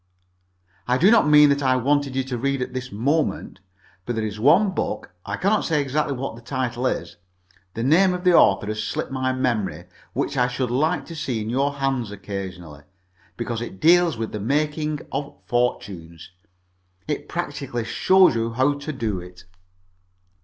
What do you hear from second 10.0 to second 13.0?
which I should like to see in your hands occasionally,